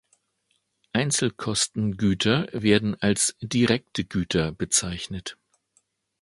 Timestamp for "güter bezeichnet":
4.03-5.37